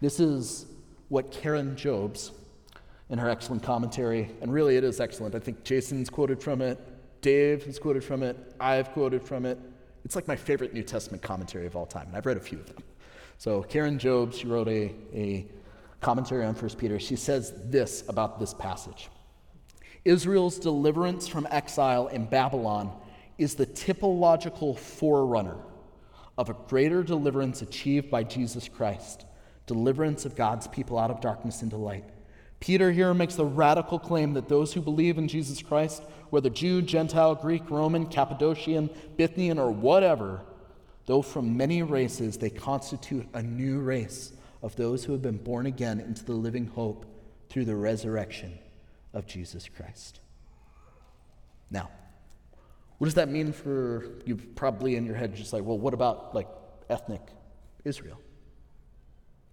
[0.00, 0.66] This is
[1.08, 2.32] what Karen Jobes,
[3.10, 5.34] in her excellent commentary, and really it is excellent.
[5.34, 6.78] I think Jason's quoted from it,
[7.20, 9.58] Dave has quoted from it, I've quoted from it.
[10.04, 12.58] It's like my favorite New Testament commentary of all time, and I've read a few
[12.58, 12.82] of them.
[13.36, 15.46] So Karen Jobes, she wrote a, a
[16.00, 16.98] commentary on 1 Peter.
[16.98, 19.08] She says this about this passage
[20.04, 22.92] Israel's deliverance from exile in Babylon
[23.38, 25.56] is the typological forerunner
[26.36, 29.26] of a greater deliverance achieved by Jesus Christ,
[29.66, 32.04] deliverance of God's people out of darkness into light.
[32.60, 36.82] Peter here makes the radical claim that those who believe in Jesus Christ, whether Jew,
[36.82, 40.42] Gentile, Greek, Roman, Cappadocian, Bithynian, or whatever,
[41.06, 44.32] though from many races, they constitute a new race
[44.62, 47.06] of those who have been born again into the living hope
[47.48, 48.58] through the resurrection
[49.12, 50.20] of Jesus Christ.
[51.70, 51.90] Now,
[52.98, 54.36] what does that mean for you?
[54.36, 56.48] Probably in your head, just like, well, what about like
[56.88, 57.22] ethnic
[57.84, 58.20] Israel?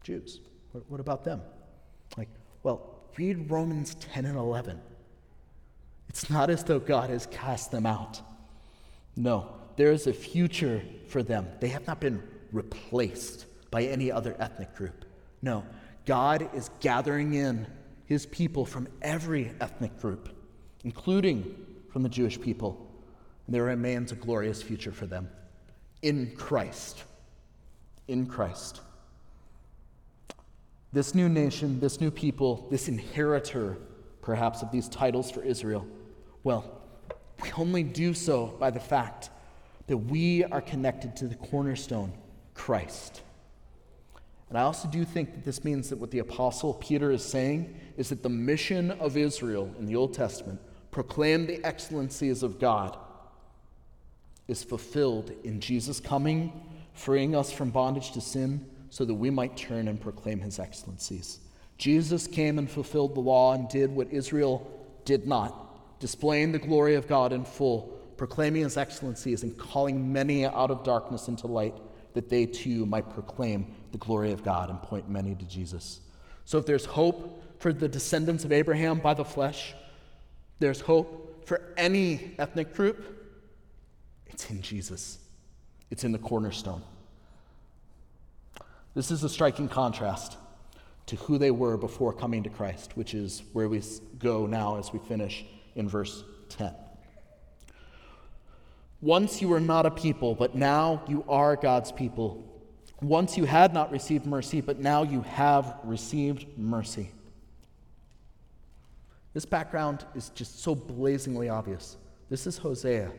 [0.03, 0.41] Jews.
[0.87, 1.41] What, about them?
[2.17, 2.29] Like,
[2.63, 4.79] well, read Romans 10 and 11.
[6.07, 8.21] It's not as though God has cast them out.
[9.15, 11.47] No, there is a future for them.
[11.59, 15.05] They have not been replaced by any other ethnic group.
[15.41, 15.63] No,
[16.05, 17.67] God is gathering in
[18.05, 20.29] his people from every ethnic group,
[20.83, 21.55] including
[21.91, 22.87] from the Jewish people
[23.47, 25.29] and there remains a glorious future for them
[26.01, 27.03] in Christ.
[28.07, 28.81] In Christ.
[30.93, 33.77] This new nation, this new people, this inheritor,
[34.21, 35.87] perhaps, of these titles for Israel,
[36.43, 36.81] well,
[37.41, 39.29] we only do so by the fact
[39.87, 42.11] that we are connected to the cornerstone,
[42.53, 43.21] Christ.
[44.49, 47.77] And I also do think that this means that what the Apostle Peter is saying
[47.97, 52.97] is that the mission of Israel in the Old Testament proclaim the excellencies of God
[54.47, 56.53] is fulfilled in Jesus coming,
[56.93, 61.39] freeing us from bondage to sin, so that we might turn and proclaim his excellencies.
[61.77, 64.65] Jesus came and fulfilled the law and did what Israel
[65.03, 70.45] did not, displaying the glory of God in full, proclaiming his excellencies, and calling many
[70.45, 71.75] out of darkness into light,
[72.13, 75.99] that they too might proclaim the glory of God and point many to Jesus.
[76.45, 79.73] So if there's hope for the descendants of Abraham by the flesh,
[80.59, 83.17] there's hope for any ethnic group
[84.27, 85.17] it's in Jesus,
[85.89, 86.83] it's in the cornerstone.
[88.93, 90.37] This is a striking contrast
[91.07, 93.81] to who they were before coming to Christ, which is where we
[94.19, 95.45] go now as we finish
[95.75, 96.73] in verse 10.
[99.01, 102.46] Once you were not a people, but now you are God's people.
[103.01, 107.11] Once you had not received mercy, but now you have received mercy.
[109.33, 111.97] This background is just so blazingly obvious.
[112.29, 113.11] This is Hosea.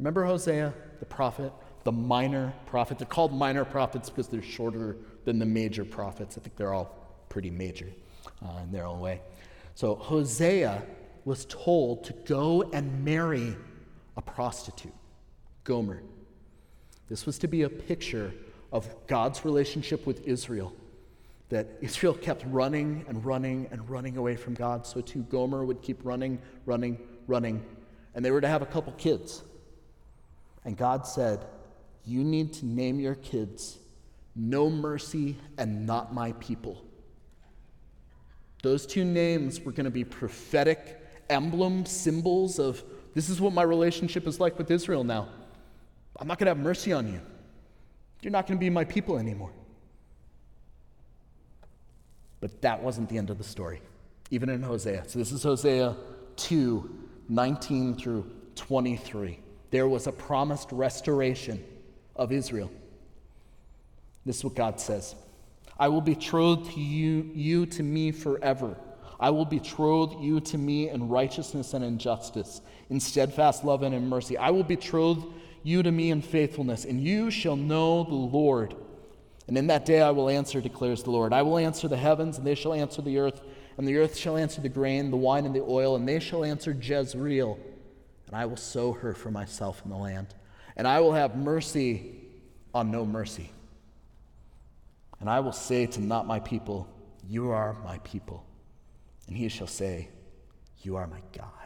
[0.00, 1.52] Remember Hosea, the prophet,
[1.84, 2.98] the minor prophet?
[2.98, 6.36] They're called minor prophets because they're shorter than the major prophets.
[6.36, 6.96] I think they're all
[7.28, 7.88] pretty major
[8.44, 9.20] uh, in their own way.
[9.76, 10.82] So Hosea
[11.24, 13.56] was told to go and marry
[14.16, 14.92] a prostitute,
[15.62, 16.02] Gomer.
[17.08, 18.34] This was to be a picture
[18.74, 20.74] of God's relationship with Israel.
[21.48, 25.80] That Israel kept running and running and running away from God, so too Gomer would
[25.80, 27.64] keep running, running, running.
[28.14, 29.42] And they were to have a couple kids.
[30.64, 31.46] And God said,
[32.04, 33.78] You need to name your kids
[34.34, 36.84] No Mercy and Not My People.
[38.62, 42.82] Those two names were going to be prophetic emblems, symbols of
[43.14, 45.28] this is what my relationship is like with Israel now.
[46.18, 47.20] I'm not going to have mercy on you.
[48.24, 49.50] You're not going to be my people anymore.
[52.40, 53.80] But that wasn't the end of the story,
[54.30, 55.04] even in Hosea.
[55.06, 55.96] So this is Hosea
[56.36, 59.38] 2 19 through 23
[59.74, 61.60] there was a promised restoration
[62.14, 62.70] of Israel.
[64.24, 65.16] This is what God says
[65.76, 68.76] I will betroth to you, you to me forever.
[69.18, 73.92] I will betroth you to me in righteousness and in justice, in steadfast love and
[73.92, 74.38] in mercy.
[74.38, 75.24] I will betroth
[75.64, 78.76] you to me in faithfulness, and you shall know the Lord.
[79.48, 81.32] And in that day I will answer, declares the Lord.
[81.32, 83.40] I will answer the heavens, and they shall answer the earth,
[83.76, 86.44] and the earth shall answer the grain, the wine, and the oil, and they shall
[86.44, 87.58] answer Jezreel
[88.34, 90.34] and I will sow her for myself in the land.
[90.76, 92.16] And I will have mercy
[92.74, 93.52] on no mercy.
[95.20, 96.88] And I will say to not my people,
[97.28, 98.44] You are my people.
[99.28, 100.08] And he shall say,
[100.78, 101.63] You are my God.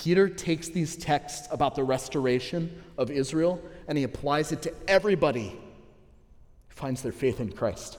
[0.00, 5.50] Peter takes these texts about the restoration of Israel and he applies it to everybody
[5.50, 7.98] who finds their faith in Christ.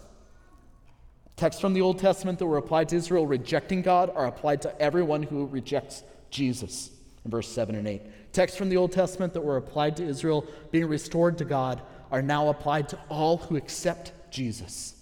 [1.36, 4.82] Texts from the Old Testament that were applied to Israel rejecting God are applied to
[4.82, 6.90] everyone who rejects Jesus
[7.24, 8.34] in verse 7 and 8.
[8.34, 12.24] Texts from the Old Testament that were applied to Israel being restored to God are
[12.24, 14.96] now applied to all who accept Jesus.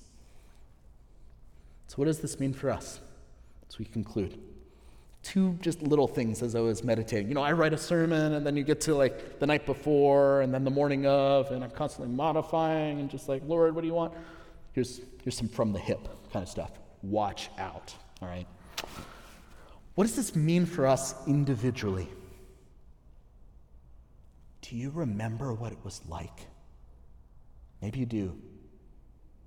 [1.87, 2.99] So, what does this mean for us
[3.69, 4.37] as we conclude?
[5.29, 7.27] Two just little things as I was meditating.
[7.27, 10.41] You know, I write a sermon and then you get to like the night before
[10.41, 13.87] and then the morning of, and I'm constantly modifying and just like, Lord, what do
[13.87, 14.11] you want?
[14.71, 15.99] Here's, here's some from the hip
[16.33, 16.71] kind of stuff.
[17.03, 18.47] Watch out, all right?
[19.93, 22.07] What does this mean for us individually?
[24.63, 26.47] Do you remember what it was like?
[27.83, 28.35] Maybe you do.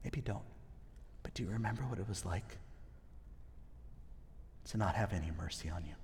[0.04, 0.44] Maybe you don't.
[1.24, 2.56] But do you remember what it was like
[4.70, 5.94] to not have any mercy on you?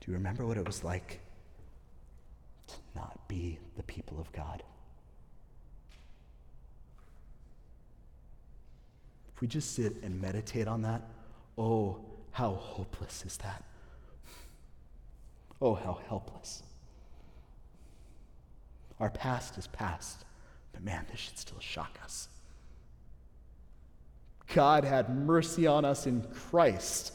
[0.00, 1.20] Do you remember what it was like
[2.68, 4.62] to not be the people of God?
[9.34, 11.02] If we just sit and meditate on that,
[11.58, 13.64] oh, how hopeless is that?
[15.60, 16.62] Oh, how helpless.
[18.98, 20.24] Our past is past,
[20.72, 22.28] but man, this should still shock us.
[24.54, 27.12] God had mercy on us in Christ.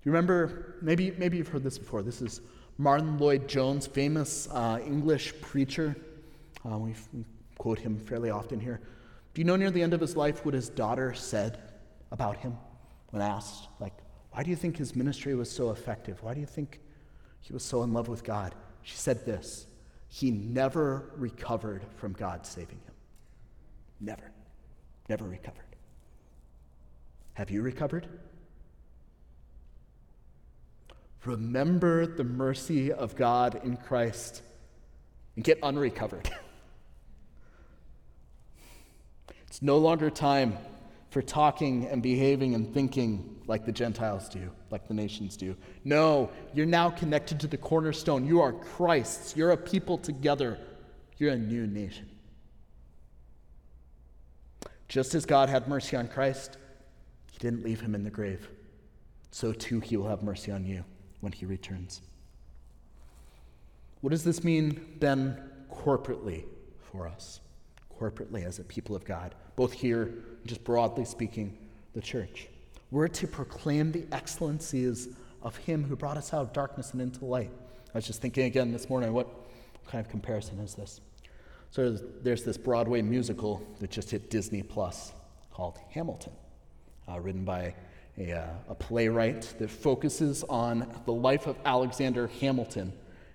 [0.00, 0.76] Do you remember?
[0.80, 2.02] Maybe, maybe you've heard this before.
[2.02, 2.40] This is
[2.78, 5.96] Martyn Lloyd-Jones, famous uh, English preacher.
[6.64, 6.94] Uh, we
[7.58, 8.80] quote him fairly often here.
[9.34, 11.58] Do you know near the end of his life what his daughter said
[12.12, 12.56] about him
[13.10, 13.94] when asked, like,
[14.30, 16.22] why do you think his ministry was so effective?
[16.22, 16.80] Why do you think
[17.40, 18.54] he was so in love with God?
[18.82, 19.66] She said this
[20.08, 22.94] He never recovered from God saving him.
[24.00, 24.30] Never.
[25.08, 25.64] Never recovered.
[27.34, 28.06] Have you recovered?
[31.24, 34.42] Remember the mercy of God in Christ
[35.36, 36.30] and get unrecovered.
[39.46, 40.56] it's no longer time
[41.10, 45.56] for talking and behaving and thinking like the Gentiles do, like the nations do.
[45.84, 48.26] No, you're now connected to the cornerstone.
[48.26, 49.36] You are Christ's.
[49.36, 50.58] You're a people together.
[51.16, 52.08] You're a new nation.
[54.88, 56.56] Just as God had mercy on Christ,
[57.30, 58.48] He didn't leave him in the grave.
[59.30, 60.84] So too, He will have mercy on you
[61.20, 62.00] when He returns.
[64.00, 65.38] What does this mean then
[65.70, 66.44] corporately
[66.80, 67.40] for us?
[68.00, 70.14] Corporately as a people of God, both here,
[70.46, 71.58] just broadly speaking,
[71.94, 72.48] the church.
[72.90, 75.08] We're to proclaim the excellencies
[75.42, 77.50] of Him who brought us out of darkness and into light.
[77.92, 79.28] I was just thinking again this morning, what
[79.86, 81.00] kind of comparison is this?
[81.70, 85.12] So there's this Broadway musical that just hit Disney Plus
[85.52, 86.32] called Hamilton,
[87.08, 87.74] uh, written by
[88.16, 92.92] a, uh, a playwright that focuses on the life of Alexander Hamilton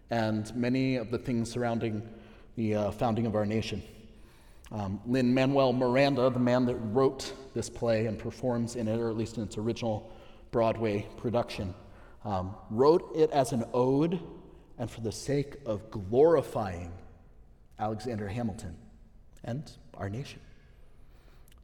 [0.09, 2.07] and many of the things surrounding
[2.55, 3.81] the uh, founding of our nation.
[4.71, 9.09] Um, Lin Manuel Miranda, the man that wrote this play and performs in it, or
[9.09, 10.11] at least in its original
[10.51, 11.73] Broadway production,
[12.25, 14.19] um, wrote it as an ode
[14.79, 16.91] and for the sake of glorifying
[17.83, 18.75] Alexander Hamilton
[19.43, 20.39] and our nation.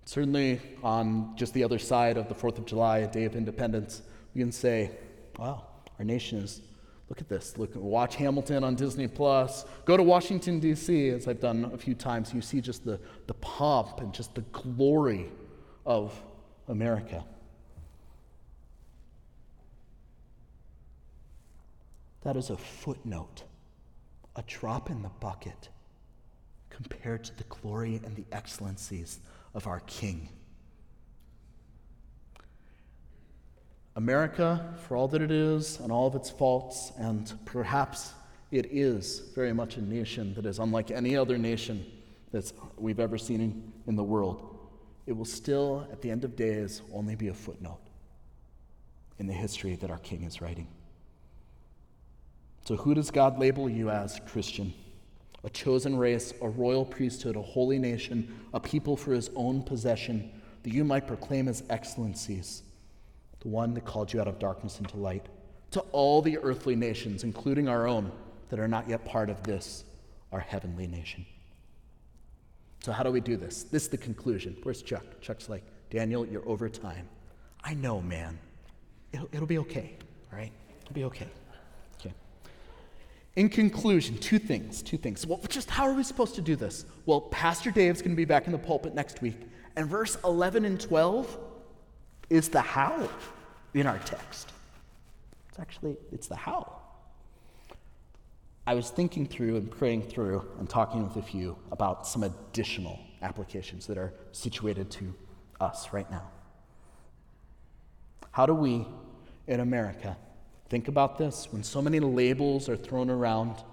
[0.04, 4.02] Certainly, on just the other side of the 4th of July, a day of independence,
[4.34, 4.92] we can say,
[5.38, 5.66] wow,
[5.98, 6.62] our nation is
[7.08, 7.58] Look at this.
[7.58, 9.66] Look, watch Hamilton on Disney Plus.
[9.86, 12.32] Go to Washington, D.C., as I've done a few times.
[12.36, 15.26] You see just the, the pomp and just the glory
[15.88, 16.14] of
[16.68, 17.26] America.
[22.22, 23.42] That is a footnote,
[24.36, 25.70] a drop in the bucket
[26.82, 29.20] compared to the glory and the excellencies
[29.54, 30.30] of our King.
[33.96, 38.14] America, for all that it is and all of its faults, and perhaps
[38.52, 41.86] it is very much a nation that is unlike any other nation
[42.32, 44.58] that we've ever seen in, in the world,
[45.06, 47.82] it will still, at the end of days, only be a footnote
[49.18, 50.68] in the history that our King is writing.
[52.66, 54.74] So, who does God label you as, Christian?
[55.44, 60.32] A chosen race, a royal priesthood, a holy nation, a people for his own possession,
[60.64, 62.64] that you might proclaim his excellencies
[63.40, 65.26] the one that called you out of darkness into light,
[65.72, 68.12] to all the earthly nations, including our own,
[68.50, 69.84] that are not yet part of this,
[70.32, 71.26] our heavenly nation.
[72.82, 73.64] So, how do we do this?
[73.64, 74.58] This is the conclusion.
[74.64, 75.04] Where's Chuck?
[75.22, 77.08] Chuck's like, Daniel, you're over time.
[77.64, 78.40] I know, man.
[79.12, 79.98] It'll, it'll be okay,
[80.32, 80.52] all right?
[80.82, 81.28] It'll be okay.
[83.36, 85.26] In conclusion, two things, two things.
[85.26, 86.86] Well, just how are we supposed to do this?
[87.06, 89.38] Well, Pastor Dave's going to be back in the pulpit next week,
[89.76, 91.38] and verse 11 and 12
[92.30, 93.10] is the how
[93.74, 94.52] in our text.
[95.50, 96.76] It's actually it's the how.
[98.68, 103.00] I was thinking through and praying through and talking with a few about some additional
[103.22, 105.14] applications that are situated to
[105.60, 106.30] us right now.
[108.32, 108.88] How do we
[109.48, 110.16] in America
[110.70, 113.64] think about this when so many labels are thrown around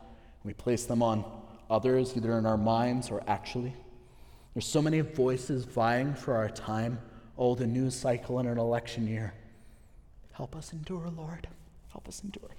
[0.47, 1.25] we place them on
[1.69, 3.75] others, either in our minds or actually?
[4.55, 7.01] There's so many voices vying for our time.
[7.37, 9.35] Oh, the news cycle in an election year.
[10.33, 11.49] Help us endure, Lord.
[11.91, 12.51] Help us endure.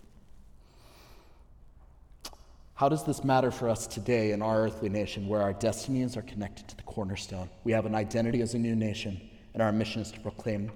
[2.76, 6.22] How does this matter for us today in our earthly nation where our destinies are
[6.22, 7.50] connected to the cornerstone?
[7.64, 9.20] We have an identity as a new nation,
[9.54, 10.72] and our mission is to proclaim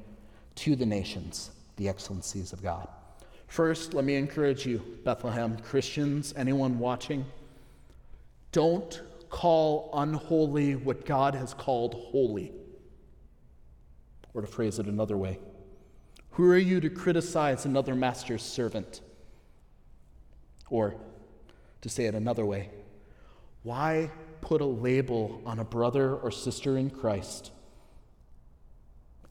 [0.56, 2.88] to the nations the excellencies of God.
[3.52, 7.26] First, let me encourage you, Bethlehem Christians, anyone watching,
[8.54, 12.54] don't call unholy what God has called holy.
[14.34, 15.38] Or to phrase it another way,
[16.30, 19.02] who are you to criticize another master's servant?
[20.70, 20.96] Or
[21.82, 22.70] to say it another way,
[23.64, 27.52] why put a label on a brother or sister in Christ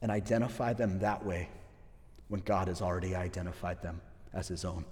[0.02, 1.48] and identify them that way
[2.28, 4.02] when God has already identified them
[4.32, 4.84] as his own?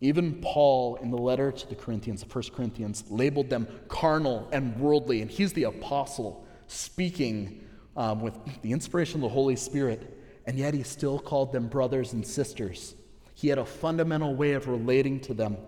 [0.00, 5.20] Even Paul, in the letter to the Corinthians, 1 Corinthians, labeled them carnal and worldly,
[5.20, 7.66] and he's the apostle speaking
[7.96, 12.14] um, with the inspiration of the Holy Spirit, and yet he still called them brothers
[12.14, 12.94] and sisters.
[13.34, 15.58] He had a fundamental way of relating to them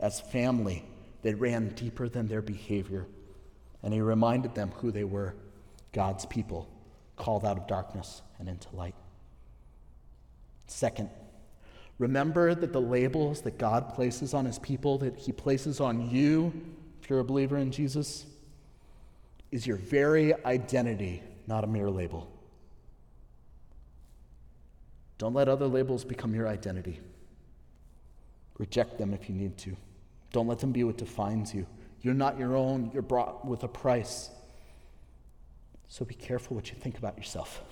[0.00, 0.84] as family
[1.22, 3.06] that ran deeper than their behavior.
[3.82, 5.34] And he reminded them who they were
[5.92, 6.68] God's people,
[7.16, 8.94] called out of darkness and into light.
[10.66, 11.08] Second,
[11.98, 16.52] remember that the labels that God places on his people, that he places on you,
[17.02, 18.26] if you're a believer in Jesus,
[19.50, 22.30] is your very identity, not a mere label.
[25.18, 27.00] Don't let other labels become your identity.
[28.58, 29.76] Reject them if you need to.
[30.32, 31.66] Don't let them be what defines you.
[32.02, 34.30] You're not your own, you're brought with a price.
[35.88, 37.62] So be careful what you think about yourself.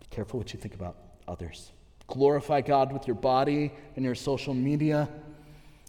[0.00, 1.72] Be careful what you think about others.
[2.12, 5.08] Glorify God with your body and your social media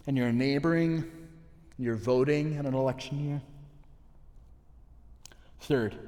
[0.06, 1.04] and your neighboring,
[1.78, 3.42] your voting in an election year.
[5.60, 5.98] Third,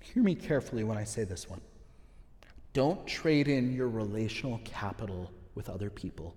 [0.00, 1.62] hear me carefully when I say this one.
[2.74, 6.36] Don't trade in your relational capital with other people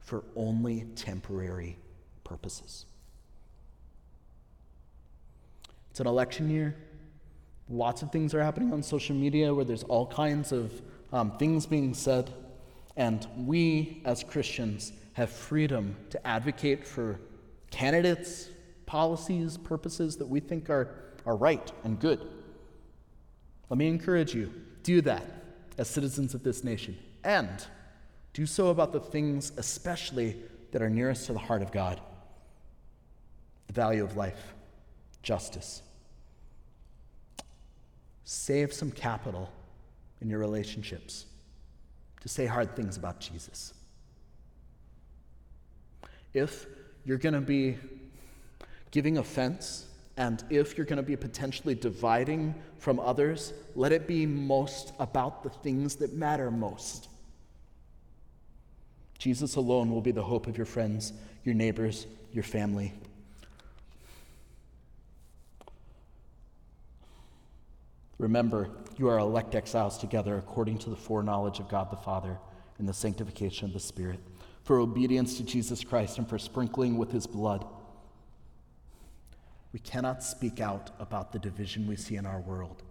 [0.00, 1.78] for only temporary
[2.22, 2.84] purposes.
[5.90, 6.76] It's an election year.
[7.70, 10.82] Lots of things are happening on social media where there's all kinds of
[11.12, 12.32] um, things being said.
[12.96, 17.20] And we, as Christians, have freedom to advocate for
[17.70, 18.48] candidates,
[18.86, 20.88] policies, purposes that we think are,
[21.26, 22.26] are right and good.
[23.68, 24.52] Let me encourage you
[24.82, 25.24] do that
[25.76, 26.98] as citizens of this nation.
[27.24, 27.64] And
[28.32, 30.36] do so about the things, especially,
[30.72, 32.00] that are nearest to the heart of God
[33.66, 34.54] the value of life,
[35.22, 35.82] justice.
[38.24, 39.50] Save some capital
[40.20, 41.26] in your relationships
[42.20, 43.74] to say hard things about Jesus.
[46.34, 46.66] If
[47.04, 47.78] you're going to be
[48.90, 54.26] giving offense, and if you're going to be potentially dividing from others, let it be
[54.26, 57.08] most about the things that matter most.
[59.18, 61.12] Jesus alone will be the hope of your friends,
[61.44, 62.92] your neighbors, your family.
[68.18, 72.38] Remember, you are elect exiles together according to the foreknowledge of God the Father
[72.78, 74.20] and the sanctification of the Spirit,
[74.64, 77.64] for obedience to Jesus Christ and for sprinkling with his blood.
[79.72, 82.82] We cannot speak out about the division we see in our world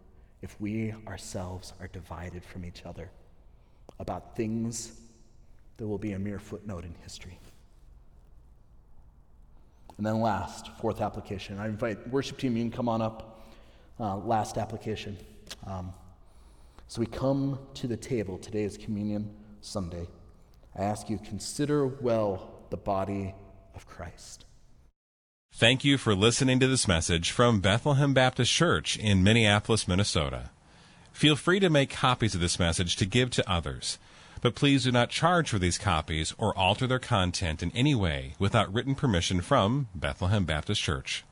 [0.42, 3.10] if we ourselves are divided from each other
[4.00, 4.94] about things
[5.78, 7.40] that will be a mere footnote in history.
[9.98, 11.58] And then, last, fourth application.
[11.58, 13.37] I invite worship team, you can come on up.
[14.00, 15.18] Uh, last application.
[15.66, 15.94] Um,
[16.88, 18.38] so we come to the table.
[18.38, 20.08] Today is Communion Sunday.
[20.76, 23.34] I ask you, consider well the body
[23.76, 24.46] of Christ.
[25.54, 30.52] Thank you for listening to this message from Bethlehem Baptist Church in Minneapolis, Minnesota.
[31.12, 33.98] Feel free to make copies of this message to give to others
[34.42, 38.36] but please do not charge for these copies or alter their content in any way
[38.40, 41.24] without written permission from Bethlehem Baptist Church.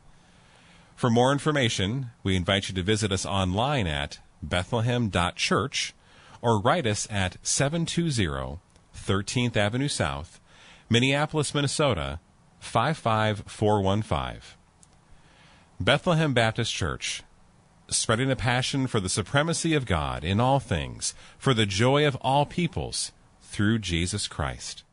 [0.96, 5.94] For more information, we invite you to visit us online at bethlehem.church
[6.42, 8.60] or write us at 720
[8.96, 10.40] 13th Avenue South,
[10.90, 12.20] Minneapolis, Minnesota
[12.60, 14.42] 55415.
[15.80, 17.24] Bethlehem Baptist Church,
[17.90, 22.16] spreading a passion for the supremacy of God in all things, for the joy of
[22.22, 24.84] all peoples, through Jesus Christ.